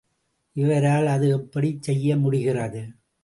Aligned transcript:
இவரால் 0.55 1.07
அது 1.07 1.27
எப்படிச் 1.29 1.83
செய்யமுடிகிறது? 1.83 2.81